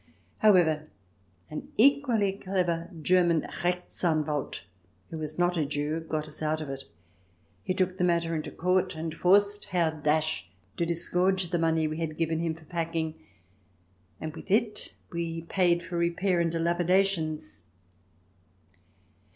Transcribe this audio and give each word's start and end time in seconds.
However, 0.39 0.89
an 1.51 1.67
equally 1.75 2.33
clever 2.33 2.89
German 3.03 3.41
Rechtsanwalt, 3.41 4.61
who 5.11 5.19
was 5.19 5.37
not 5.37 5.57
a 5.57 5.63
Jew, 5.67 5.99
got 5.99 6.27
us 6.27 6.41
out 6.41 6.59
of 6.59 6.69
it. 6.71 6.85
He 7.61 7.75
took 7.75 7.99
the 7.99 8.03
matter 8.03 8.33
into 8.33 8.49
court, 8.49 8.95
and 8.95 9.13
forced 9.13 9.65
Herr 9.65 10.01
to 10.01 10.85
disgorge 10.87 11.51
the 11.51 11.59
money 11.59 11.87
we 11.87 11.97
had 11.99 12.17
given 12.17 12.39
him 12.39 12.55
for 12.55 12.65
packing, 12.65 13.13
and 14.19 14.35
with 14.35 14.49
it 14.49 14.95
we 15.11 15.43
paid 15.43 15.83
for 15.83 15.97
repair 15.99 16.39
and 16.39 16.51
dilapidations. 16.51 17.59